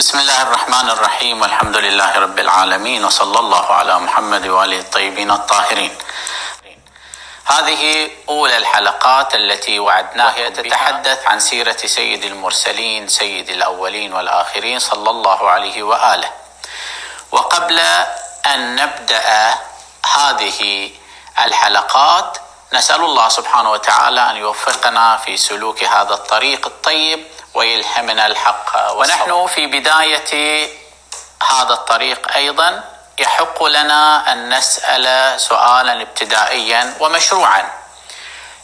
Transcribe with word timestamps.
بسم 0.00 0.18
الله 0.18 0.42
الرحمن 0.42 0.90
الرحيم 0.90 1.42
والحمد 1.42 1.76
لله 1.76 2.18
رب 2.18 2.38
العالمين 2.38 3.04
وصلى 3.04 3.38
الله 3.38 3.66
على 3.66 3.98
محمد 3.98 4.46
واله 4.46 4.78
الطيبين 4.78 5.30
الطاهرين. 5.30 5.98
هذه 7.44 8.10
أولى 8.28 8.56
الحلقات 8.56 9.34
التي 9.34 9.78
وعدناها 9.78 10.48
تتحدث 10.48 11.26
عن 11.26 11.40
سيرة 11.40 11.76
سيد 11.76 12.24
المرسلين 12.24 13.08
سيد 13.08 13.48
الأولين 13.48 14.12
والآخرين 14.12 14.78
صلى 14.78 15.10
الله 15.10 15.50
عليه 15.50 15.82
وآله. 15.82 16.30
وقبل 17.32 17.78
أن 18.46 18.76
نبدأ 18.76 19.54
هذه 20.16 20.90
الحلقات 21.44 22.38
نسأل 22.72 23.04
الله 23.04 23.28
سبحانه 23.28 23.70
وتعالى 23.70 24.30
أن 24.30 24.36
يوفقنا 24.36 25.16
في 25.16 25.36
سلوك 25.36 25.84
هذا 25.84 26.14
الطريق 26.14 26.66
الطيب 26.66 27.26
ويلهمنا 27.54 28.26
الحق 28.26 28.92
ونحن 28.92 29.46
في 29.46 29.66
بداية 29.66 30.68
هذا 31.50 31.72
الطريق 31.72 32.34
أيضا 32.36 32.84
يحق 33.18 33.64
لنا 33.64 34.32
أن 34.32 34.54
نسأل 34.54 35.40
سؤالا 35.40 36.02
ابتدائيا 36.02 36.96
ومشروعا. 37.00 37.70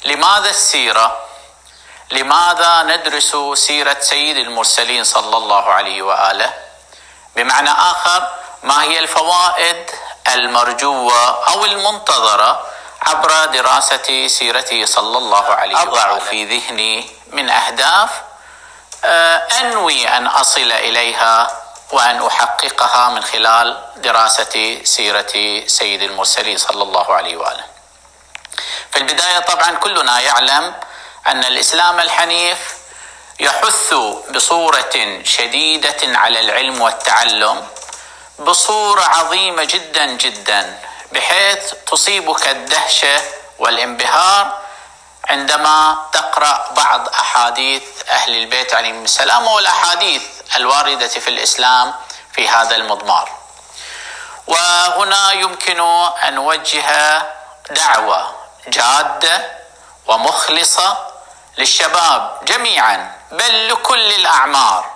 لماذا 0.04 0.50
السيرة؟ 0.50 1.16
لماذا 2.10 2.82
ندرس 2.82 3.36
سيرة 3.54 3.96
سيد 4.00 4.36
المرسلين 4.36 5.04
صلى 5.04 5.36
الله 5.36 5.72
عليه 5.72 6.02
وآله؟ 6.02 6.54
بمعنى 7.36 7.70
آخر 7.70 8.28
ما 8.62 8.82
هي 8.82 8.98
الفوائد 8.98 9.90
المرجوة 10.34 11.44
أو 11.48 11.64
المنتظرة 11.64 12.66
عبر 13.02 13.44
دراسة 13.44 14.26
سيرته 14.26 14.84
صلى 14.86 15.18
الله 15.18 15.54
عليه 15.54 15.76
وآله؟ 15.76 15.90
اضع 15.90 16.18
في 16.18 16.44
ذهني 16.44 17.10
من 17.32 17.50
أهداف 17.50 18.10
أنوي 19.60 20.08
أن 20.08 20.26
أصل 20.26 20.72
إليها 20.72 21.62
وأن 21.92 22.26
أحققها 22.26 23.08
من 23.08 23.22
خلال 23.22 23.84
دراسة 23.96 24.80
سيرة 24.84 25.66
سيد 25.66 26.02
المرسلين 26.02 26.56
صلى 26.58 26.82
الله 26.82 27.14
عليه 27.14 27.36
وآله. 27.36 27.64
في 28.90 28.96
البداية 28.98 29.38
طبعا 29.38 29.70
كلنا 29.70 30.20
يعلم 30.20 30.74
أن 31.26 31.44
الإسلام 31.44 32.00
الحنيف 32.00 32.58
يحث 33.40 33.94
بصورة 34.30 35.22
شديدة 35.24 36.18
على 36.18 36.40
العلم 36.40 36.80
والتعلم 36.80 37.66
بصورة 38.38 39.02
عظيمة 39.04 39.64
جدا 39.64 40.06
جدا 40.06 40.78
بحيث 41.12 41.72
تصيبك 41.86 42.48
الدهشة 42.48 43.22
والانبهار 43.58 44.58
عندما 45.28 45.98
تقرأ 46.12 46.72
بعض 46.76 47.08
أحاديث 47.08 47.82
أهل 48.08 48.36
البيت 48.36 48.74
عليهم 48.74 49.04
السلام 49.04 49.46
والأحاديث 49.46 50.22
الواردة 50.56 51.08
في 51.08 51.28
الإسلام 51.28 51.94
في 52.32 52.48
هذا 52.48 52.76
المضمار. 52.76 53.30
وهنا 54.46 55.32
يمكن 55.32 55.80
أن 56.24 56.34
نوجه 56.34 57.22
دعوة 57.70 58.34
جادة 58.68 59.52
ومخلصة 60.06 60.98
للشباب 61.58 62.40
جميعا 62.44 63.12
بل 63.32 63.68
لكل 63.68 64.12
الأعمار 64.12 64.90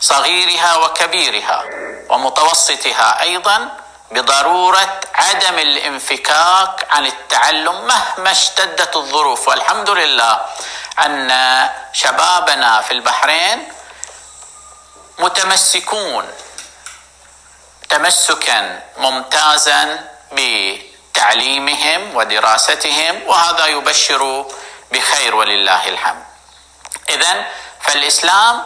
صغيرها 0.00 0.76
وكبيرها 0.76 1.64
ومتوسطها 2.08 3.20
أيضا 3.20 3.68
بضرورة 4.10 5.00
عدم 5.14 5.58
الانفكاك 5.58 6.86
عن 6.90 7.06
التعلم 7.06 7.86
مهما 7.86 8.30
اشتدت 8.30 8.96
الظروف 8.96 9.48
والحمد 9.48 9.90
لله 9.90 10.40
أن 10.98 11.30
شبابنا 11.92 12.80
في 12.80 12.90
البحرين 12.90 13.72
متمسكون 15.18 16.28
تمسكا 17.88 18.82
ممتازا 18.98 20.08
بتعليمهم 20.32 22.16
ودراستهم 22.16 23.22
وهذا 23.26 23.66
يبشر 23.66 24.46
بخير 24.92 25.34
ولله 25.34 25.88
الحمد. 25.88 26.24
اذا 27.08 27.46
فالإسلام 27.80 28.62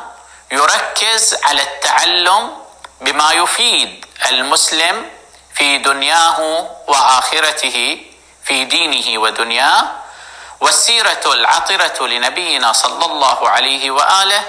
يركز 0.53 1.34
على 1.44 1.62
التعلم 1.62 2.56
بما 3.00 3.33
يفيد 3.33 4.06
المسلم 4.31 5.10
في 5.54 5.78
دنياه 5.78 6.69
وآخرته 6.88 8.00
في 8.44 8.65
دينه 8.65 9.20
ودنياه 9.20 9.84
والسيرة 10.60 11.20
العطرة 11.26 12.06
لنبينا 12.06 12.72
صلى 12.72 13.04
الله 13.06 13.48
عليه 13.48 13.91
وآله 13.91 14.44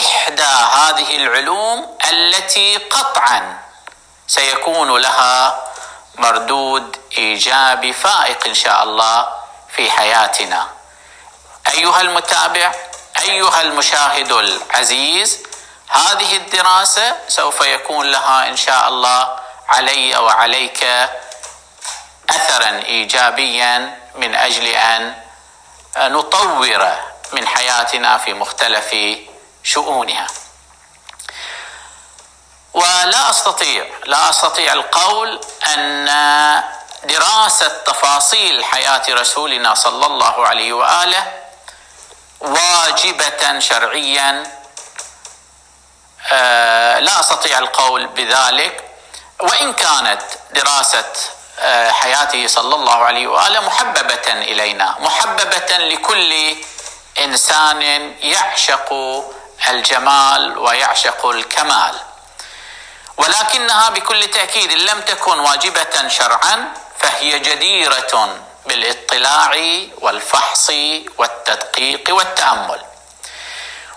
إحدى 0.00 0.42
هذه 0.72 1.16
العلوم 1.16 1.98
التي 2.12 2.76
قطعا 2.76 3.58
سيكون 4.26 5.00
لها 5.00 5.62
مردود 6.18 6.96
إيجابي 7.18 7.92
فائق 7.92 8.46
إن 8.46 8.54
شاء 8.54 8.82
الله 8.82 9.28
في 9.76 9.90
حياتنا. 9.90 10.68
أيها 11.74 12.00
المتابع 12.00 12.72
أيها 13.22 13.60
المشاهد 13.60 14.32
العزيز 14.32 15.38
هذه 15.88 16.36
الدراسة 16.36 17.16
سوف 17.28 17.60
يكون 17.60 18.06
لها 18.06 18.48
إن 18.48 18.56
شاء 18.56 18.88
الله 18.88 19.36
علي 19.72 20.16
وعليك 20.16 20.84
اثرا 22.30 22.68
ايجابيا 22.70 23.98
من 24.14 24.34
أجل 24.34 24.66
أن 24.66 25.14
نطور 25.96 26.92
من 27.32 27.48
حياتنا 27.48 28.18
في 28.18 28.34
مختلف 28.34 28.96
شؤونها. 29.64 30.26
ولا 32.74 33.30
أستطيع 33.30 33.86
لا 34.04 34.30
أستطيع 34.30 34.72
القول 34.72 35.40
أن 35.76 36.06
دراسة 37.04 37.68
تفاصيل 37.68 38.64
حياة 38.64 39.02
رسولنا 39.08 39.74
صلى 39.74 40.06
الله 40.06 40.46
عليه 40.46 40.72
وآله 40.72 41.32
واجبة 42.40 43.58
شرعيا 43.58 44.42
لا 47.00 47.20
أستطيع 47.20 47.58
القول 47.58 48.06
بذلك 48.06 48.84
وإن 49.42 49.72
كانت 49.72 50.22
دراسة 50.50 51.12
حياته 51.90 52.46
صلى 52.46 52.74
الله 52.74 52.94
عليه 53.04 53.26
وآله 53.26 53.60
محببة 53.60 54.32
إلينا 54.32 54.96
محببة 55.00 55.76
لكل 55.78 56.56
إنسان 57.18 57.82
يعشق 58.20 58.92
الجمال 59.68 60.58
ويعشق 60.58 61.26
الكمال. 61.26 61.94
ولكنها 63.16 63.90
بكل 63.90 64.28
تأكيد 64.28 64.72
لم 64.72 65.00
تكن 65.00 65.38
واجبة 65.38 66.08
شرعا 66.08 66.72
فهي 66.98 67.38
جديرة 67.38 68.36
بالإطلاع 68.66 69.56
والفحص 70.00 70.70
والتدقيق 71.18 72.14
والتأمل. 72.14 72.80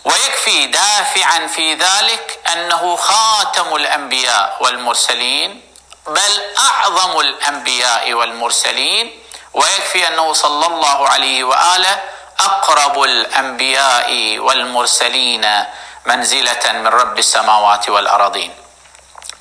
ويكفي 0.06 0.68
دافعا 0.68 1.48
في 1.48 1.74
ذلك 1.74 2.40
أنه 2.54 2.96
خاتم 2.96 3.76
الأنبياء 3.76 4.58
والمرسلين 4.60 5.62
بل 6.08 6.42
أعظم 6.58 7.20
الأنبياء 7.20 8.14
والمرسلين 8.14 9.20
ويكفي 9.54 10.08
أنه 10.08 10.34
صلى 10.34 10.66
الله 10.66 11.10
عليه 11.10 11.44
وآله 11.44 12.02
أقرب 12.40 13.04
الأنبياء 13.04 14.40
والمرسلين 14.40 15.66
منزلة 16.06 16.72
من 16.74 16.88
رب 16.88 17.20
السماوات 17.20 17.90
والارضين. 17.90 18.54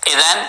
اذا 0.07 0.47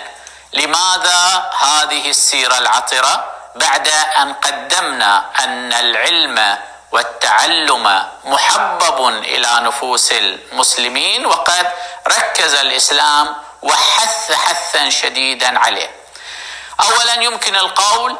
لماذا 0.52 1.50
هذه 1.58 2.10
السيرة 2.10 2.58
العطرة 2.58 3.32
بعد 3.56 3.88
أن 3.88 4.32
قدمنا 4.32 5.30
أن 5.44 5.72
العلم 5.72 6.58
والتعلم 6.92 8.02
محبب 8.24 9.08
إلى 9.08 9.48
نفوس 9.60 10.12
المسلمين 10.12 11.26
وقد 11.26 11.66
ركز 12.08 12.54
الإسلام 12.54 13.36
وحث 13.62 14.32
حثا 14.32 14.90
شديدا 14.90 15.58
عليه. 15.58 15.90
اولا 16.80 17.14
يمكن 17.22 17.56
القول 17.56 18.16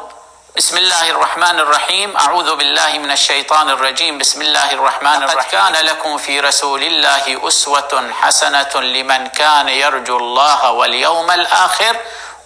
بسم 0.57 0.77
الله 0.77 1.09
الرحمن 1.09 1.59
الرحيم 1.59 2.17
أعوذ 2.17 2.55
بالله 2.55 2.97
من 2.97 3.11
الشيطان 3.11 3.69
الرجيم 3.69 4.17
بسم 4.17 4.41
الله 4.41 4.71
الرحمن 4.73 5.23
الرحيم 5.23 5.51
كان 5.51 5.73
لكم 5.85 6.17
في 6.17 6.39
رسول 6.39 6.83
الله 6.83 7.47
أسوة 7.47 8.11
حسنة 8.21 8.73
لمن 8.75 9.27
كان 9.27 9.69
يرجو 9.69 10.17
الله 10.17 10.71
واليوم 10.71 11.31
الآخر 11.31 11.97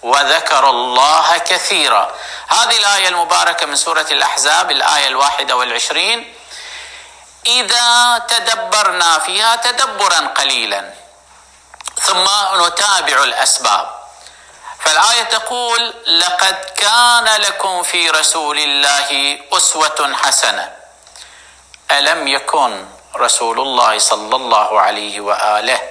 وذكر 0.01 0.69
الله 0.69 1.37
كثيرا. 1.37 2.15
هذه 2.47 2.77
الآية 2.77 3.07
المباركة 3.07 3.65
من 3.65 3.75
سورة 3.75 4.07
الأحزاب 4.11 4.71
الآية 4.71 5.07
الواحدة 5.07 5.55
والعشرين. 5.55 6.35
إذا 7.45 8.17
تدبرنا 8.27 9.19
فيها 9.19 9.55
تدبرا 9.55 10.27
قليلا 10.27 10.93
ثم 12.01 12.25
نتابع 12.65 13.23
الأسباب. 13.23 14.01
فالآية 14.79 15.23
تقول 15.23 15.93
لقد 16.07 16.55
كان 16.77 17.25
لكم 17.41 17.83
في 17.83 18.09
رسول 18.09 18.59
الله 18.59 19.39
أسوة 19.53 20.13
حسنة. 20.13 20.75
ألم 21.91 22.27
يكن 22.27 22.85
رسول 23.15 23.59
الله 23.59 23.99
صلى 23.99 24.35
الله 24.35 24.79
عليه 24.81 25.21
وآله 25.21 25.81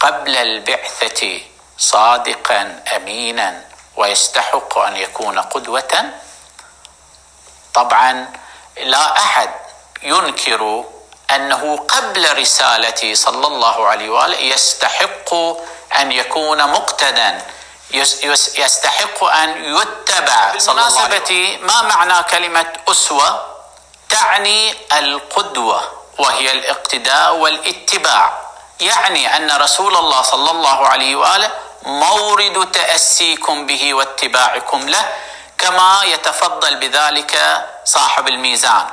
قبل 0.00 0.36
البعثة؟ 0.36 1.51
صادقا 1.82 2.82
أمينا 2.96 3.64
ويستحق 3.96 4.78
أن 4.78 4.96
يكون 4.96 5.38
قدوة. 5.38 6.10
طبعا 7.74 8.32
لا 8.82 9.16
أحد 9.16 9.50
ينكر 10.02 10.84
أنه 11.34 11.76
قبل 11.76 12.38
رسالته 12.38 13.14
صلى 13.14 13.46
الله 13.46 13.86
عليه 13.88 14.10
وآله 14.10 14.38
يستحق 14.38 15.34
أن 16.00 16.12
يكون 16.12 16.70
مقتدا. 16.70 17.42
يستحق 18.56 19.24
أن 19.24 19.64
يتبع. 19.64 20.52
بالمناسبة 20.52 21.58
ما 21.62 21.82
معنى 21.82 22.22
كلمة 22.22 22.72
أسوة؟ 22.88 23.46
تعني 24.08 24.74
القدوة 24.98 25.82
وهي 26.18 26.52
الاقتداء 26.52 27.34
والاتباع. 27.34 28.42
يعني 28.80 29.36
أن 29.36 29.50
رسول 29.50 29.96
الله 29.96 30.22
صلى 30.22 30.50
الله 30.50 30.86
عليه 30.86 31.16
وآله 31.16 31.50
مورد 31.86 32.70
تأسيكم 32.72 33.66
به 33.66 33.94
واتباعكم 33.94 34.88
له 34.88 35.12
كما 35.58 36.00
يتفضل 36.04 36.76
بذلك 36.76 37.64
صاحب 37.84 38.28
الميزان. 38.28 38.86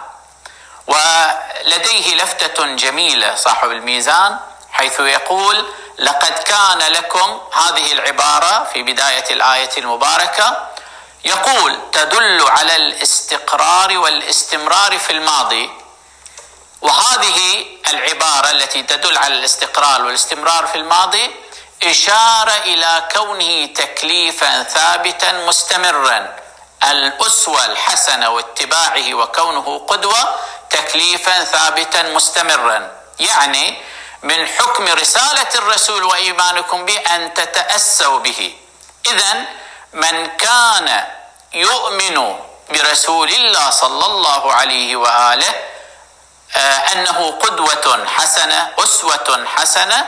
ولديه 0.88 2.16
لفتة 2.16 2.66
جميلة 2.66 3.36
صاحب 3.36 3.72
الميزان 3.72 4.40
حيث 4.72 5.00
يقول 5.00 5.66
لقد 6.00 6.34
كان 6.34 6.78
لكم 6.78 7.40
هذه 7.54 7.92
العبارة 7.92 8.64
في 8.74 8.84
بداية 8.84 9.26
الآية 9.32 9.70
المباركة. 9.78 10.68
يقول 11.26 11.80
تدل 11.92 12.48
على 12.50 12.76
الاستقرار 12.76 13.98
والاستمرار 13.98 15.00
في 15.00 15.10
الماضي. 15.10 15.70
وهذه 16.82 17.66
العبارة 17.88 18.52
التي 18.52 18.84
تدل 18.84 19.18
على 19.18 19.34
الاستقرار 19.34 20.06
والاستمرار 20.06 20.68
في 20.68 20.76
الماضي 20.76 21.36
إشارة 21.84 22.52
إلى 22.52 23.04
كونه 23.16 23.66
تكليفا 23.66 24.64
ثابتا 24.64 25.32
مستمرا. 25.32 26.36
الأسوة 26.84 27.66
الحسنة 27.66 28.30
واتباعه 28.30 29.14
وكونه 29.14 29.86
قدوة 29.88 30.36
تكليفا 30.70 31.44
ثابتا 31.44 32.04
مستمرا. 32.04 32.92
يعني 33.20 33.82
من 34.24 34.48
حكم 34.48 34.88
رسالة 34.88 35.50
الرسول 35.56 36.04
وإيمانكم 36.04 36.86
به 36.86 36.98
أن 37.00 37.34
تتأسوا 37.34 38.20
به. 38.20 38.56
إذا 39.08 39.46
من 39.94 40.28
كان 40.28 41.08
يؤمن 41.54 42.40
برسول 42.70 43.30
الله 43.30 43.70
صلى 43.70 44.06
الله 44.06 44.54
عليه 44.54 44.96
وآله 44.96 45.54
آه، 46.56 46.60
أنه 46.94 47.32
قدوة 47.32 48.06
حسنة 48.06 48.72
أسوة 48.80 49.46
حسنة 49.56 50.08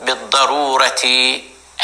بالضرورة 0.00 1.04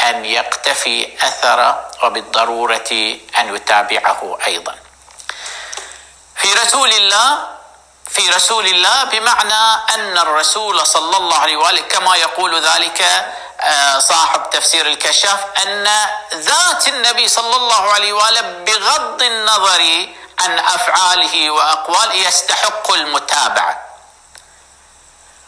أن 0.03 0.25
يقتفي 0.25 1.09
أثر 1.21 1.83
وبالضرورة 2.03 3.17
أن 3.39 3.55
يتابعه 3.55 4.37
أيضا. 4.47 4.75
في 6.35 6.53
رسول 6.53 6.93
الله 6.93 7.47
في 8.09 8.29
رسول 8.29 8.67
الله 8.67 9.03
بمعنى 9.03 9.83
أن 9.95 10.17
الرسول 10.17 10.87
صلى 10.87 11.17
الله 11.17 11.37
عليه 11.37 11.57
وآله 11.57 11.81
كما 11.81 12.15
يقول 12.15 12.61
ذلك 12.65 13.01
آه، 13.61 13.99
صاحب 13.99 14.49
تفسير 14.49 14.87
الكشاف 14.87 15.39
أن 15.65 15.87
ذات 16.33 16.87
النبي 16.87 17.27
صلى 17.27 17.55
الله 17.55 17.93
عليه 17.93 18.13
وآله 18.13 18.41
بغض 18.41 19.21
النظر 19.21 20.07
عن 20.39 20.59
أفعاله 20.59 21.51
وأقواله 21.51 22.13
يستحق 22.13 22.91
المتابعة. 22.93 23.86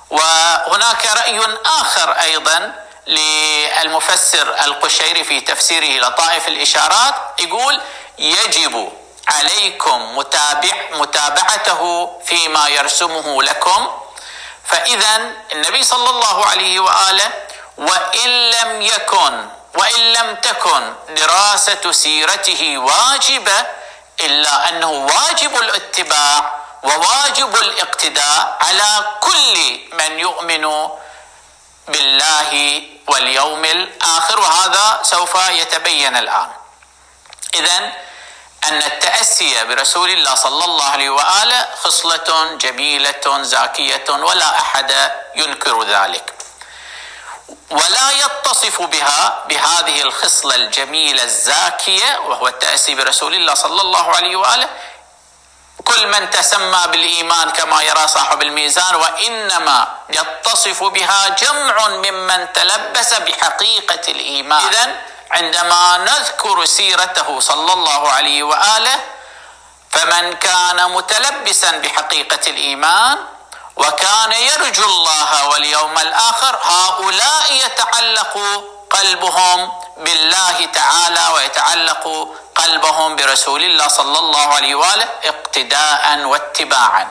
وهناك 0.10 1.06
رأي 1.06 1.40
آخر 1.66 2.12
أيضا 2.12 2.74
للمفسر 3.08 4.56
القشيري 4.66 5.24
في 5.24 5.42
تفسيره 5.42 6.08
لطائف 6.08 6.48
الإشارات 6.48 7.16
يقول 7.40 7.82
يجب 8.18 8.92
عليكم 9.28 10.18
متابع 10.18 10.74
متابعته 10.94 12.12
فيما 12.26 12.68
يرسمه 12.68 13.44
لكم 13.44 13.88
فإذا 14.66 15.32
النبي 15.52 15.84
صلى 15.84 16.10
الله 16.10 16.46
عليه 16.46 16.80
وآله 16.80 17.32
وإن 17.78 18.30
لم 18.50 18.82
يكن 18.82 19.46
وإن 19.76 20.14
لم 20.14 20.36
تكن 20.36 20.94
دراسة 21.10 21.92
سيرته 21.92 22.78
واجبة 22.78 23.66
إلا 24.20 24.70
أنه 24.70 24.90
واجب 24.92 25.56
الاتباع 25.58 26.60
وواجب 26.84 27.56
الاقتداء 27.56 28.58
على 28.62 29.06
كل 29.20 29.80
من 29.94 30.20
يؤمن 30.20 30.90
بالله 31.88 32.82
واليوم 33.08 33.66
الآخر 33.66 34.40
وهذا 34.40 35.00
سوف 35.04 35.36
يتبين 35.50 36.18
الآن. 36.18 36.50
إذا 37.56 37.78
أن 38.64 38.78
التأسي 38.84 39.64
برسول 39.66 40.10
الله 40.10 40.36
صلى 40.36 40.66
الله 40.66 40.86
عليه 40.86 41.10
وآله 41.10 41.68
خصلة 41.84 42.58
جميلة 42.62 43.42
زاكية 43.42 44.06
ولا 44.10 44.60
أحد 44.60 45.12
ينكر 45.36 45.84
ذلك. 45.84 46.34
ولا 47.70 48.12
يتصف 48.12 48.82
بها 48.82 49.46
بهذه 49.50 50.02
الخصلة 50.02 50.56
الجميلة 50.56 51.24
الزاكية 51.24 52.18
وهو 52.18 52.48
التأسي 52.48 52.96
برسول 52.96 53.36
الله 53.36 53.54
صلى 53.54 53.82
الله 53.82 54.16
عليه 54.16 54.36
وآله 54.36 54.70
كل 55.90 56.08
من 56.08 56.30
تسمى 56.30 56.82
بالإيمان 56.92 57.50
كما 57.50 57.82
يرى 57.82 58.08
صاحب 58.08 58.42
الميزان 58.42 58.96
وإنما 58.96 59.88
يتصف 60.10 60.84
بها 60.84 61.28
جمع 61.30 61.88
ممن 61.88 62.54
تلبس 62.54 63.14
بحقيقة 63.14 64.12
الإيمان. 64.12 64.64
إذن 64.74 64.96
عندما 65.32 65.98
نذكر 65.98 66.66
سيرته 66.66 67.40
صلى 67.40 67.74
الله 67.74 68.12
عليه 68.12 68.44
وآله 68.44 69.00
فمن 69.92 70.34
كان 70.34 70.92
متلبسا 70.92 71.72
بحقيقة 71.72 72.50
الإيمان 72.50 73.18
وكان 73.76 74.32
يرجو 74.32 74.86
الله 74.86 75.48
واليوم 75.48 75.98
الآخر 76.00 76.60
هؤلاء 76.64 77.54
يتعلق 77.66 78.38
قلبهم 78.90 79.72
بالله 79.98 80.66
تعالى 80.66 81.28
ويتعلق 81.36 82.36
قلبهم 82.56 83.16
برسول 83.16 83.64
الله 83.64 83.88
صلى 83.88 84.20
الله 84.20 84.54
عليه 84.54 84.76
وآله 84.76 85.10
اقتداء 85.24 86.20
واتباعا. 86.24 87.08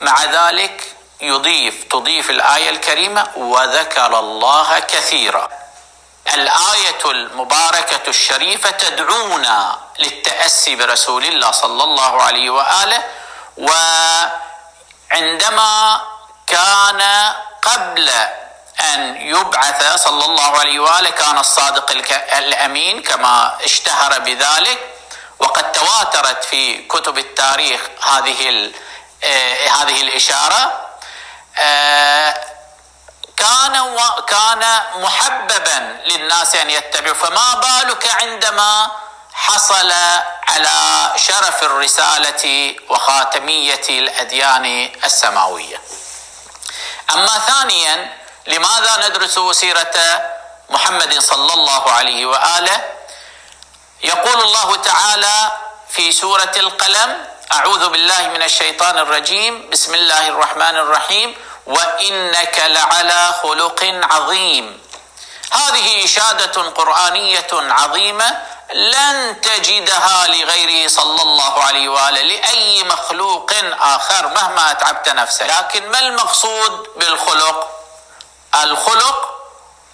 مع 0.00 0.24
ذلك 0.24 0.96
يضيف 1.20 1.84
تضيف 1.90 2.30
الآية 2.30 2.70
الكريمة 2.70 3.28
وذكر 3.36 4.18
الله 4.18 4.78
كثيرا. 4.78 5.48
الآية 6.34 7.10
المباركة 7.10 8.08
الشريفة 8.08 8.70
تدعونا 8.70 9.78
للتأسي 9.98 10.76
برسول 10.76 11.24
الله 11.24 11.50
صلى 11.50 11.84
الله 11.84 12.22
عليه 12.22 12.50
وآله 12.50 13.04
وعندما 15.10 16.00
كان 16.46 17.32
قبل 17.62 18.10
أن 18.82 19.16
يبعث 19.16 20.02
صلى 20.04 20.24
الله 20.24 20.58
عليه 20.58 20.80
وآله 20.80 21.10
كان 21.10 21.38
الصادق 21.38 21.90
الأمين 22.38 23.02
كما 23.02 23.58
اشتهر 23.64 24.18
بذلك. 24.18 24.88
وقد 25.38 25.72
تواترت 25.72 26.44
في 26.44 26.82
كتب 26.88 27.18
التاريخ 27.18 27.80
هذه 28.02 28.72
آه، 29.24 29.68
هذه 29.68 30.02
الإشارة. 30.02 30.88
آه، 31.58 32.34
كان 33.36 33.96
كان 34.28 34.80
محببا 34.96 35.98
للناس 36.06 36.54
أن 36.54 36.70
يتبعوا. 36.70 37.14
فما 37.14 37.54
بالك 37.54 38.22
عندما 38.22 38.90
حصل 39.32 39.92
على 40.48 41.12
شرف 41.16 41.62
الرسالة 41.62 42.74
وخاتمية 42.88 43.82
الأديان 43.88 44.90
السماوية. 45.04 45.80
أما 47.14 47.38
ثانيا 47.38 48.21
لماذا 48.46 49.08
ندرس 49.08 49.40
سيرة 49.52 50.22
محمد 50.70 51.18
صلى 51.18 51.54
الله 51.54 51.90
عليه 51.90 52.26
وآله؟ 52.26 52.84
يقول 54.04 54.40
الله 54.40 54.76
تعالى 54.76 55.52
في 55.90 56.12
سورة 56.12 56.52
القلم 56.56 57.24
أعوذ 57.52 57.88
بالله 57.88 58.28
من 58.28 58.42
الشيطان 58.42 58.98
الرجيم 58.98 59.70
بسم 59.70 59.94
الله 59.94 60.28
الرحمن 60.28 60.76
الرحيم 60.76 61.36
وإنك 61.66 62.58
لعلى 62.66 63.34
خلق 63.42 63.80
عظيم. 64.10 64.82
هذه 65.52 66.04
إشادة 66.04 66.62
قرآنية 66.62 67.46
عظيمة 67.52 68.42
لن 68.72 69.40
تجدها 69.40 70.26
لغيره 70.26 70.88
صلى 70.88 71.22
الله 71.22 71.64
عليه 71.64 71.88
وآله 71.88 72.22
لأي 72.22 72.82
مخلوق 72.84 73.52
آخر 73.80 74.28
مهما 74.28 74.70
اتعبت 74.70 75.08
نفسك. 75.08 75.42
لكن 75.42 75.88
ما 75.90 75.98
المقصود 75.98 76.86
بالخلق؟ 76.96 77.81
الخلق 78.54 79.32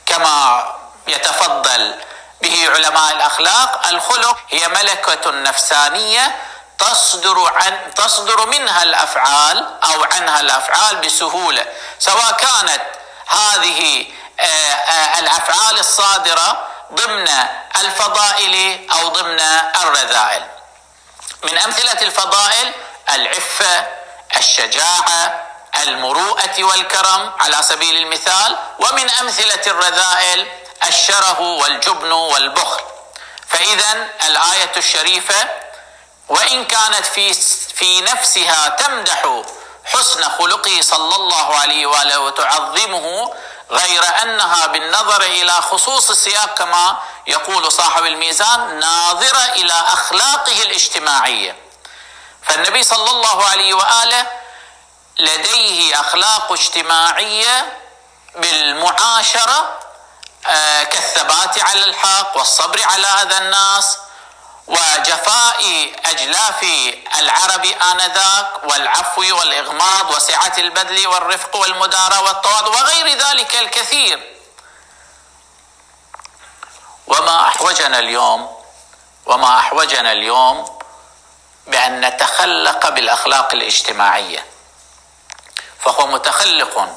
كما 0.07 0.67
يتفضل 1.07 1.95
به 2.43 2.71
علماء 2.75 3.13
الأخلاق 3.13 3.87
الخلق 3.87 4.39
هي 4.51 4.69
ملكة 4.69 5.31
نفسانية 5.31 6.37
تصدر 6.79 7.53
عن 7.55 7.95
تصدر 7.95 8.47
منها 8.47 8.83
الأفعال 8.83 9.67
أو 9.85 10.05
عنها 10.05 10.41
الأفعال 10.41 10.97
بسهولة. 10.97 11.67
سواء 11.99 12.33
كانت 12.33 12.83
هذه 13.29 14.07
آه، 14.41 14.45
آه، 14.45 15.19
الأفعال 15.19 15.79
الصادرة 15.79 16.69
ضمن 16.93 17.29
الفضائل 17.81 18.87
أو 18.93 19.09
ضمن 19.09 19.41
الرذائل. 19.83 20.47
من 21.43 21.59
أمثلة 21.59 22.03
الفضائل 22.03 22.73
العفة 23.11 23.87
الشجاعة 24.37 25.48
المروءة 25.83 26.65
والكرم 26.65 27.33
على 27.39 27.63
سبيل 27.63 27.97
المثال 27.97 28.59
ومن 28.79 29.11
أمثلة 29.11 29.63
الرذائل 29.67 30.47
الشره 30.89 31.41
والجبن 31.41 32.13
والبخل. 32.13 32.81
فاذا 33.49 34.09
الآية 34.27 34.73
الشريفة 34.77 35.49
وإن 36.29 36.65
كانت 36.65 37.07
في 37.07 37.35
في 37.75 38.01
نفسها 38.01 38.69
تمدح 38.69 39.43
حسن 39.85 40.23
خلقه 40.29 40.81
صلى 40.81 41.17
الله 41.17 41.57
عليه 41.57 41.87
وآله 41.87 42.19
وتعظمه 42.19 43.35
غير 43.71 44.05
أنها 44.23 44.67
بالنظر 44.67 45.23
إلى 45.23 45.53
خصوص 45.53 46.11
السياق 46.11 46.59
كما 46.59 46.99
يقول 47.27 47.73
صاحب 47.73 48.05
الميزان 48.07 48.79
ناظره 48.79 49.53
إلى 49.55 49.73
أخلاقه 49.73 50.63
الاجتماعية. 50.63 51.57
فالنبي 52.43 52.83
صلى 52.85 53.11
الله 53.11 53.45
عليه 53.45 53.75
وآله 53.75 54.27
لديه 55.19 56.01
أخلاق 56.01 56.53
اجتماعية 56.53 57.79
بالمعاشرة 58.37 59.79
آه، 60.47 60.83
كالثبات 60.83 61.63
على 61.63 61.85
الحق 61.85 62.37
والصبر 62.37 62.83
على 62.85 63.07
اذى 63.07 63.39
الناس 63.39 63.99
وجفاء 64.67 65.93
أجلاف 66.05 66.63
العرب 67.19 67.67
آنذاك 67.67 68.65
والعفو 68.65 69.21
والإغماض 69.39 70.11
وسعة 70.11 70.53
البذل 70.59 71.07
والرفق 71.07 71.57
والمداراه 71.57 72.23
والتواضع 72.23 72.69
وغير 72.69 73.19
ذلك 73.19 73.57
الكثير. 73.57 74.35
وما 77.07 77.49
أحوجنا 77.49 77.99
اليوم 77.99 78.65
وما 79.27 79.59
أحوجنا 79.59 80.13
اليوم 80.13 80.79
بأن 81.67 82.01
نتخلق 82.01 82.89
بالأخلاق 82.89 83.55
الاجتماعية. 83.55 84.58
فهو 85.81 86.07
متخلق 86.07 86.89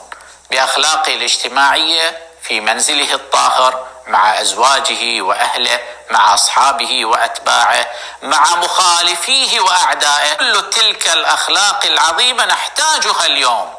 باخلاقه 0.51 1.13
الاجتماعية 1.13 2.27
في 2.43 2.59
منزله 2.59 3.13
الطاهر 3.13 3.87
مع 4.07 4.41
أزواجه 4.41 5.21
وأهله 5.21 5.79
مع 6.09 6.33
أصحابه 6.33 7.05
وأتباعه 7.05 7.87
مع 8.21 8.55
مخالفيه 8.55 9.59
وأعدائه. 9.59 10.33
كل 10.33 10.69
تلك 10.69 11.07
الأخلاق 11.07 11.85
العظيمة 11.85 12.45
نحتاجها 12.45 13.25
اليوم. 13.25 13.73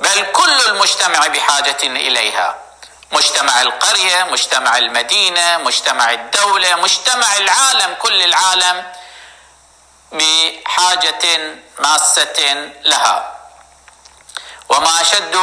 بل 0.00 0.32
كل 0.32 0.60
المجتمع 0.66 1.26
بحاجة 1.26 1.82
إليها. 1.82 2.56
مجتمع 3.12 3.62
القرية 3.62 4.24
مجتمع 4.24 4.78
المدينة 4.78 5.58
مجتمع 5.58 6.12
الدولة 6.12 6.76
مجتمع 6.76 7.36
العالم 7.36 7.94
كل 7.94 8.22
العالم 8.22 8.92
بحاجة 10.12 11.54
ماسة 11.78 12.70
لها. 12.84 13.33
وما 14.68 15.00
أشد 15.00 15.38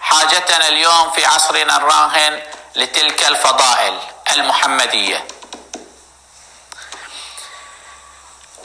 حاجتنا 0.00 0.68
اليوم 0.68 1.10
في 1.10 1.26
عصرنا 1.26 1.76
الراهن 1.76 2.42
لتلك 2.74 3.26
الفضائل 3.26 3.98
المحمدية. 4.32 5.26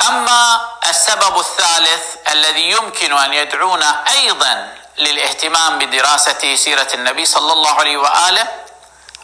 أما 0.08 0.70
السبب 0.90 1.40
الثالث 1.40 2.04
الذي 2.32 2.72
يمكن 2.72 3.14
أن 3.18 3.34
يدعونا 3.34 4.04
أيضا 4.12 4.76
للاهتمام 4.98 5.80
بدراسة 5.80 6.56
سيرة 6.56 6.88
النبي 6.94 7.26
صلى 7.26 7.54
الله 7.54 7.74
عليه 7.80 7.98
وآله 7.98 8.48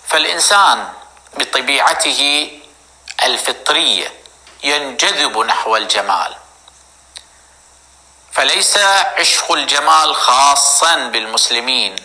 فالإنسان 0.07 0.93
بطبيعته 1.37 2.51
الفطرية 3.23 4.13
ينجذب 4.63 5.37
نحو 5.37 5.75
الجمال. 5.75 6.35
فليس 8.35 8.77
عشق 9.17 9.51
الجمال 9.51 10.15
خاصا 10.15 10.95
بالمسلمين 10.95 11.95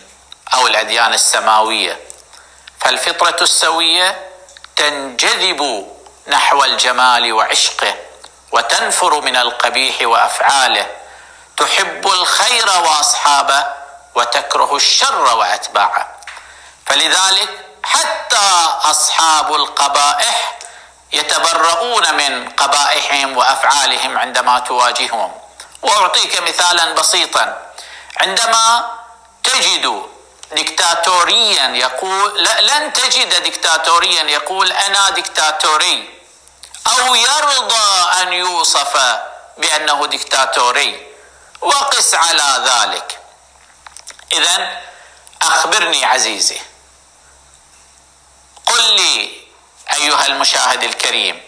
أو 0.53 0.67
الأديان 0.67 1.13
السماوية 1.13 1.99
فالفطرة 2.79 3.43
السوية 3.43 4.29
تنجذب 4.75 5.87
نحو 6.27 6.63
الجمال 6.63 7.33
وعشقه 7.33 7.95
وتنفر 8.51 9.21
من 9.21 9.35
القبيح 9.35 10.01
وأفعاله 10.01 10.87
تحب 11.57 12.07
الخير 12.07 12.69
وأصحابه 12.69 13.65
وتكره 14.15 14.75
الشر 14.75 15.35
وأتباعه. 15.37 16.07
فلذلك 16.85 17.49
حتى 17.83 18.67
أصحاب 18.83 19.55
القبائح 19.55 20.59
يتبرؤون 21.13 22.13
من 22.13 22.49
قبائحهم 22.49 23.37
وأفعالهم 23.37 24.17
عندما 24.17 24.59
تواجههم. 24.59 25.40
وأعطيك 25.81 26.41
مثالا 26.41 26.93
بسيطا. 26.93 27.71
عندما 28.17 28.91
تجد 29.43 30.05
دكتاتوريا 30.51 31.67
يقول 31.67 32.43
لن 32.43 32.93
تجد 32.93 33.43
دكتاتوريا 33.43 34.23
يقول 34.23 34.71
أنا 34.71 35.09
دكتاتوري. 35.09 36.19
أو 36.87 37.15
يرضى 37.15 38.11
أن 38.21 38.33
يوصف 38.33 39.19
بأنه 39.57 40.05
دكتاتوري. 40.05 41.07
وقس 41.61 42.13
على 42.13 42.63
ذلك. 42.65 43.19
اذا 44.33 44.81
أخبرني 45.41 46.05
عزيزي. 46.05 46.61
قل 48.65 48.95
لي 48.95 49.41
أيها 49.93 50.25
المشاهد 50.25 50.83
الكريم 50.83 51.41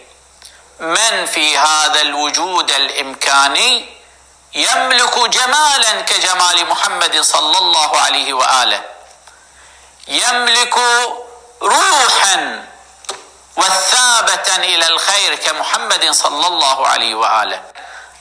من 0.80 1.26
في 1.26 1.58
هذا 1.58 2.00
الوجود 2.00 2.70
الإمكاني 2.70 3.93
يملك 4.54 5.18
جمالا 5.18 6.00
كجمال 6.00 6.66
محمد 6.66 7.20
صلى 7.20 7.58
الله 7.58 8.00
عليه 8.00 8.32
وآله. 8.34 8.82
يملك 10.08 10.76
روحا 11.62 12.66
والثابة 13.56 14.56
إلى 14.56 14.86
الخير 14.86 15.34
كمحمد 15.34 16.10
صلى 16.10 16.46
الله 16.46 16.86
عليه 16.86 17.14
وآله. 17.14 17.62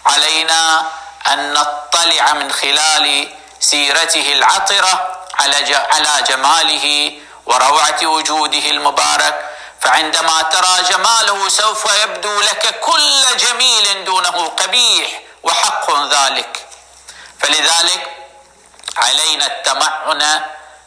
علينا 0.05 0.91
أن 1.27 1.53
نطلع 1.53 2.33
من 2.33 2.51
خلال 2.51 3.35
سيرته 3.59 4.33
العطرة 4.33 5.19
على 5.39 5.75
على 5.75 6.23
جماله 6.27 7.17
وروعة 7.45 8.05
وجوده 8.05 8.69
المبارك. 8.69 9.49
فعندما 9.81 10.41
ترى 10.41 10.83
جماله 10.89 11.49
سوف 11.49 11.85
يبدو 12.03 12.41
لك 12.41 12.79
كل 12.79 13.37
جميل 13.37 14.05
دونه 14.05 14.47
قبيح. 14.47 15.22
وحق 15.43 15.91
ذلك. 16.13 16.67
فلذلك 17.39 18.17
علينا 18.97 19.45
التمعن 19.45 20.41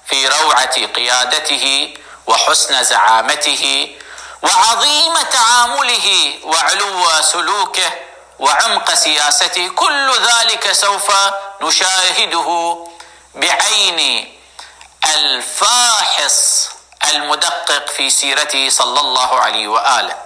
في 0.07 0.29
روعة 0.29 0.87
قيادته 0.87 1.95
وحسن 2.27 2.85
زعامته 2.85 3.97
وعظيم 4.43 5.15
تعامله 5.23 6.39
وعلو 6.45 7.23
سلوكه 7.23 7.91
وعمق 8.39 8.95
سياسته. 8.95 9.69
كل 9.69 10.13
ذلك 10.23 10.73
سوف 10.73 11.13
نشاهده 11.61 12.79
بعين 13.35 14.33
الفاحص 15.05 16.69
المدقق 17.05 17.91
في 17.91 18.11
سيرته 18.11 18.69
صلى 18.71 19.01
الله 19.01 19.41
عليه 19.41 19.69
وآله. 19.69 20.19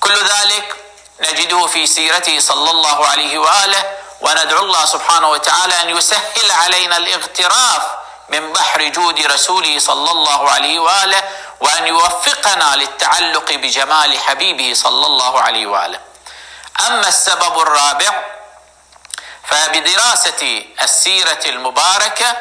كل 0.00 0.24
ذلك 0.24 0.76
نجده 1.20 1.66
في 1.66 1.86
سيرته 1.86 2.40
صلى 2.40 2.70
الله 2.70 3.06
عليه 3.06 3.38
وآله 3.38 3.84
وندعو 4.20 4.62
الله 4.64 4.84
سبحانه 4.84 5.30
وتعالى 5.30 5.80
أن 5.80 5.90
يسهل 5.90 6.50
علينا 6.50 6.96
الاغتراف 6.96 7.82
من 8.28 8.52
بحر 8.52 8.82
جود 8.88 9.20
رسوله 9.26 9.78
صلى 9.78 10.10
الله 10.10 10.50
عليه 10.50 10.78
وآله 10.78 11.22
وأن 11.60 11.86
يوفقنا 11.86 12.76
للتعلق 12.76 13.52
بجمال 13.52 14.18
حبيبه 14.18 14.74
صلى 14.74 15.06
الله 15.06 15.40
عليه 15.40 15.66
وآله. 15.66 16.00
أما 16.86 17.08
السبب 17.08 17.60
الرابع 17.60 18.22
فبدراسة 19.44 20.64
السيرة 20.82 21.40
المباركة 21.46 22.36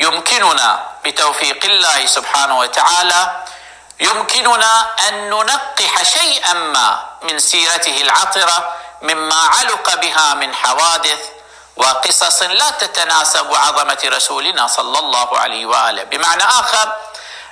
يمكننا 0.00 0.86
بتوفيق 1.04 1.64
الله 1.64 2.06
سبحانه 2.06 2.58
وتعالى 2.58 3.44
يمكننا 4.00 4.86
أن 5.08 5.30
ننقح 5.30 6.02
شيئا 6.02 6.52
ما 6.52 7.09
من 7.22 7.38
سيرته 7.38 8.00
العطرة 8.00 8.74
مما 9.02 9.34
علق 9.34 9.94
بها 9.94 10.34
من 10.34 10.54
حوادث 10.54 11.18
وقصص 11.76 12.42
لا 12.42 12.70
تتناسب 12.70 13.54
عظمة 13.54 13.98
رسولنا 14.04 14.66
صلى 14.66 14.98
الله 14.98 15.38
عليه 15.38 15.66
وآله. 15.66 16.02
بمعنى 16.02 16.42
آخر 16.42 16.92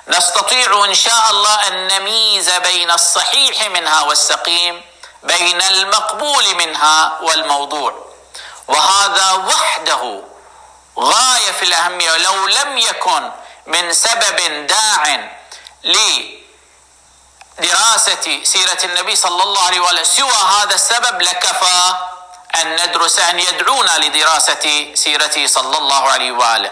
نستطيع 0.07 0.85
إن 0.85 0.93
شاء 0.95 1.29
الله 1.29 1.67
أن 1.67 1.87
نميز 1.87 2.49
بين 2.49 2.91
الصحيح 2.91 3.69
منها 3.69 4.01
والسقيم 4.01 4.81
بين 5.23 5.61
المقبول 5.61 6.55
منها 6.55 7.17
والموضوع. 7.21 8.05
وهذا 8.67 9.31
وحده 9.31 10.23
غاية 10.99 11.51
في 11.51 11.63
الأهمية 11.63 12.17
لو 12.17 12.47
لم 12.47 12.77
يكن 12.77 13.31
من 13.65 13.93
سبب 13.93 14.67
داع 14.67 15.29
لدراسة 17.59 18.43
سيرة 18.43 18.77
النبي 18.83 19.15
صلى 19.15 19.43
الله 19.43 19.61
عليه 19.61 19.79
وآله. 19.79 20.03
سوى 20.03 20.31
هذا 20.59 20.75
السبب 20.75 21.21
لكفى 21.21 21.93
أن 22.55 22.75
ندرس 22.75 23.19
أن 23.19 23.39
يدعونا 23.39 23.97
لدراسة 23.97 24.91
سيرته 24.93 25.47
صلى 25.47 25.77
الله 25.77 26.09
عليه 26.09 26.31
وآله. 26.31 26.71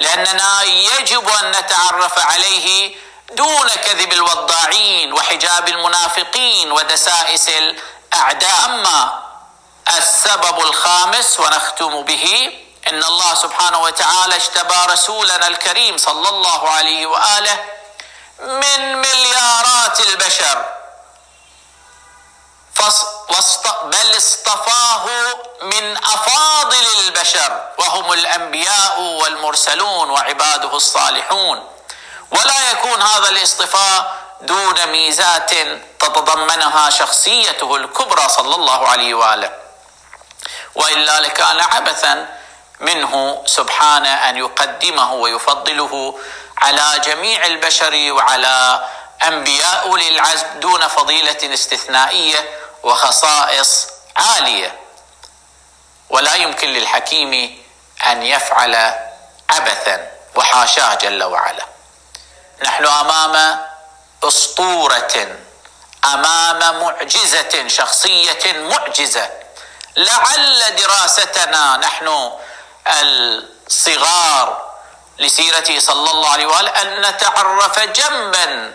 لأننا 0.00 0.62
يجب 0.62 1.28
أن 1.28 1.50
نتعرف 1.50 2.18
عليه 2.18 2.96
دون 3.30 3.68
كذب 3.68 4.12
الوضاعين 4.12 5.12
وحجاب 5.12 5.68
المنافقين 5.68 6.72
ودسائس 6.72 7.48
الأعداء. 7.48 8.64
أما 8.64 9.22
السبب 9.96 10.60
الخامس 10.60 11.40
ونختم 11.40 12.02
به 12.02 12.52
إن 12.88 13.04
الله 13.04 13.34
سبحانه 13.34 13.78
وتعالى 13.78 14.36
اجتبى 14.36 14.76
رسولنا 14.88 15.46
الكريم 15.46 15.96
صلى 15.98 16.28
الله 16.28 16.68
عليه 16.68 17.06
وآله 17.06 17.64
من 18.40 19.00
مليارات 19.00 20.00
البشر. 20.00 20.64
بل 23.84 24.16
اصطفاه 24.16 25.06
من 25.62 25.96
أفاضل 25.96 26.86
البشر 27.06 27.68
وهم 27.78 28.12
الأنبياء 28.12 29.00
والمرسلون 29.00 30.10
وعباده 30.10 30.76
الصالحون. 30.76 31.68
ولا 32.30 32.70
يكون 32.70 33.02
هذا 33.02 33.28
الاصطفاء 33.28 34.16
دون 34.40 34.86
ميزات 34.86 35.50
تتضمنها 35.98 36.90
شخصيته 36.90 37.76
الكبرى 37.76 38.28
صلى 38.28 38.54
الله 38.54 38.88
عليه 38.88 39.14
وآله. 39.14 39.52
وإلا 40.74 41.20
لكان 41.20 41.60
عبثا 41.60 42.38
منه 42.80 43.42
سبحانه 43.46 44.28
أن 44.28 44.36
يقدمه 44.36 45.12
ويفضله 45.12 46.18
على 46.58 47.00
جميع 47.04 47.46
البشر 47.46 48.12
وعلى 48.12 48.84
أنبياء 49.22 49.82
أولي 49.82 50.08
العزم 50.08 50.46
دون 50.60 50.88
فضيلة 50.88 51.54
استثنائية 51.54 52.58
وخصائص 52.82 53.86
عالية. 54.16 54.78
ولا 56.10 56.34
يمكن 56.34 56.68
للحكيم 56.68 57.62
أن 58.06 58.22
يفعل 58.22 58.74
عبثا 59.50 60.10
وحاشاه 60.34 60.94
جل 60.94 61.22
وعلا. 61.22 61.66
نحن 62.64 62.86
أمام 62.86 63.60
أسطورة 64.22 65.36
أمام 66.04 66.80
معجزة 66.80 67.68
شخصية 67.68 68.52
معجزة. 68.52 69.30
لعل 69.96 70.76
دراستنا 70.76 71.76
نحن 71.76 72.32
الصغار 72.86 74.74
لسيرته 75.18 75.78
صلى 75.78 76.10
الله 76.10 76.28
عليه 76.28 76.46
وآله 76.46 76.70
أن 76.70 77.00
نتعرف 77.00 77.78
جنبا 77.78 78.74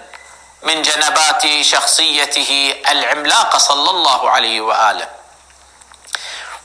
من 0.62 0.82
جنبات 0.82 1.62
شخصيته 1.62 2.76
العملاقه 2.90 3.58
صلى 3.58 3.90
الله 3.90 4.30
عليه 4.30 4.62
وآله. 4.62 5.08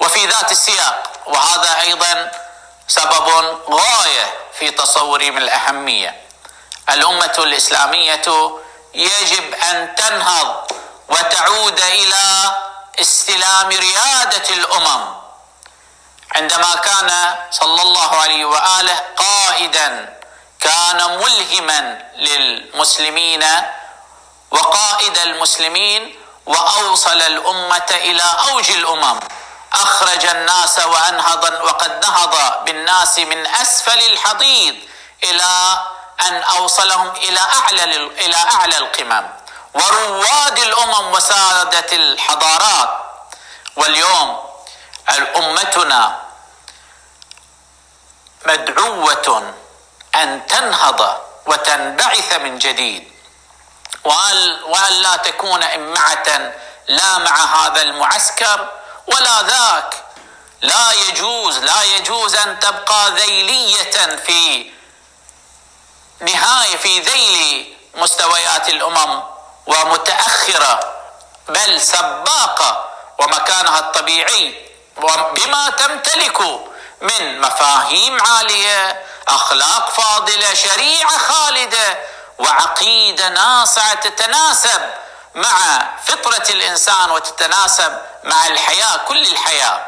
وفي 0.00 0.26
ذات 0.26 0.52
السياق 0.52 1.12
وهذا 1.26 1.80
أيضا 1.80 2.32
سبب 2.88 3.28
غاية 3.70 4.34
في 4.58 4.70
تصوري 4.70 5.30
من 5.30 5.42
الأهمية. 5.42 6.20
الأمة 6.90 7.34
الإسلامية 7.38 8.22
يجب 8.94 9.54
أن 9.54 9.94
تنهض 9.94 10.72
وتعود 11.08 11.80
إلى 11.80 12.54
استلام 13.00 13.68
ريادة 13.68 14.48
الأمم 14.50 15.24
عندما 16.33 16.75
كان 16.75 17.37
صلى 17.50 17.83
الله 17.83 18.16
عليه 18.16 18.45
وآله 18.45 19.02
قائدا 19.16 20.18
كان 20.61 21.18
ملهما 21.18 22.03
للمسلمين 22.16 23.44
وقائد 24.51 25.18
المسلمين 25.18 26.16
وأوصل 26.46 27.22
الأمة 27.22 27.90
إلى 27.90 28.22
أوج 28.51 28.70
الأمم. 28.70 29.20
أخرج 29.72 30.27
الناس 30.27 30.79
وأنهض 30.79 31.44
وقد 31.44 32.05
نهض 32.07 32.64
بالناس 32.64 33.18
من 33.18 33.46
أسفل 33.46 33.98
الحضيض 34.12 34.77
إلى 35.25 35.79
أن 36.20 36.42
أوصلهم 36.42 37.11
إلى 37.11 37.40
أعلى 37.40 37.85
إلى 38.07 38.37
أعلى 38.37 38.77
القمم. 38.77 39.29
ورواد 39.75 40.59
الأمم 40.59 41.12
وسادة 41.12 41.96
الحضارات. 41.96 42.88
واليوم 43.77 44.43
امتنا 45.37 46.23
مدعوة 48.47 49.55
أن 50.14 50.47
تنهض 50.47 51.21
وتنبعث 51.47 52.33
من 52.33 52.59
جديد. 52.59 53.12
وأن 54.05 54.93
لا 55.03 55.17
تكون 55.17 55.62
إمعة 55.62 56.53
لا 56.88 57.19
مع 57.19 57.37
هذا 57.45 57.83
المعسكر 57.83 58.69
ولا 59.07 59.43
ذاك. 59.43 60.05
لا 60.62 60.93
يجوز 60.93 61.59
لا 61.59 61.83
يجوز 61.83 62.35
أن 62.35 62.61
تبقى 62.61 63.11
ذيلية 63.11 64.17
في 64.17 64.71
نهاية 66.21 66.77
في 66.77 67.01
ذيل 67.01 67.77
مستويات 67.95 68.69
الأمم 68.69 69.23
ومتأخرة 69.67 70.95
بل 71.49 71.81
سباقة 71.81 72.90
ومكانها 73.19 73.79
الطبيعي. 73.79 74.63
بما 75.37 75.70
تمتلك 75.70 76.40
من 77.00 77.40
مفاهيم 77.40 78.22
عالية 78.22 79.02
أخلاق 79.28 79.90
فاضلة 79.90 80.54
شريعة 80.54 81.18
خالدة 81.18 81.98
وعقيدة 82.38 83.28
ناصعة 83.28 83.94
تتناسب 83.94 84.90
مع 85.35 85.83
فطرة 86.04 86.44
الإنسان 86.50 87.11
وتتناسب 87.11 87.98
مع 88.24 88.46
الحياة 88.46 88.96
كل 88.96 89.26
الحياة. 89.26 89.87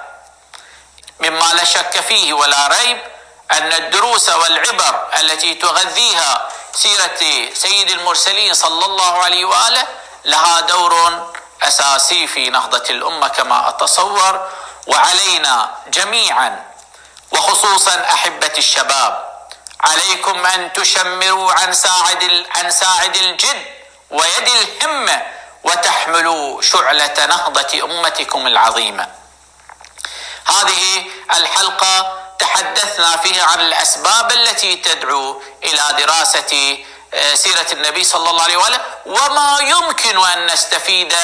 مما 1.20 1.52
لا 1.54 1.64
شك 1.64 2.00
فيه 2.00 2.32
ولا 2.32 2.68
ريب 2.68 2.98
أن 3.52 3.72
الدروس 3.72 4.28
والعبر 4.28 5.08
التي 5.20 5.54
تغذيها 5.54 6.48
سيرة 6.74 7.50
سيد 7.54 7.90
المرسلين 7.90 8.54
صلى 8.54 8.84
الله 8.84 9.22
عليه 9.22 9.44
وآله 9.44 9.86
لها 10.24 10.60
دور 10.60 11.26
أساسي 11.62 12.26
في 12.26 12.50
نهضة 12.50 12.84
الأمة 12.90 13.28
كما 13.28 13.68
أتصور. 13.68 14.48
وعلينا 14.86 15.74
جميعا 15.88 16.64
وخصوصا 17.32 18.06
أحبة 18.12 18.52
الشباب 18.58 19.26
عليكم 19.80 20.46
أن 20.46 20.72
تشمروا 20.72 21.52
عن 21.52 21.72
ساعد 21.72 22.46
عن 22.54 22.70
ساعد 22.70 23.16
الجد 23.16 23.66
ويد 24.10 24.48
الهمه 24.48 25.22
وتحملوا 25.64 26.62
شعلة 26.62 27.26
نهضة 27.26 27.84
أمتكم 27.84 28.46
العظيمة. 28.46 29.08
هذه 30.44 31.06
الحلقة 31.34 32.22
تحدثنا 32.38 33.16
فيها 33.16 33.44
عن 33.44 33.60
الأسباب 33.60 34.32
التي 34.32 34.76
تدعو 34.76 35.42
إلى 35.64 35.82
دراسة 35.98 36.78
سيرة 37.34 37.66
النبي 37.72 38.04
صلى 38.04 38.30
الله 38.30 38.42
عليه 38.42 38.56
وسلم 38.56 38.80
وما 39.06 39.58
يمكن 39.60 40.26
أن 40.26 40.46
نستفيد 40.46 41.14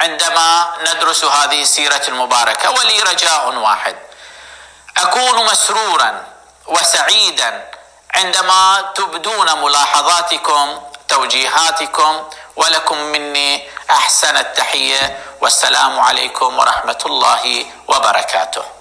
عندما 0.00 0.68
ندرس 0.80 1.24
هذه 1.24 1.62
السيرة 1.62 2.02
المباركة. 2.08 2.70
ولي 2.70 3.00
رجاء 3.00 3.54
واحد. 3.54 3.96
أكون 4.96 5.44
مسرورا 5.44 6.24
وسعيدا 6.66 7.70
عندما 8.14 8.92
تبدون 8.94 9.62
ملاحظاتكم 9.62 10.82
توجيهاتكم 11.08 12.30
ولكم 12.56 12.98
مني 12.98 13.70
أحسن 13.90 14.36
التحية. 14.36 15.24
والسلام 15.40 16.00
عليكم 16.00 16.58
ورحمة 16.58 16.98
الله 17.06 17.66
وبركاته. 17.88 18.77